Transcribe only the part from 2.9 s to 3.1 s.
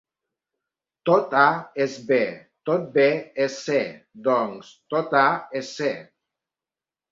B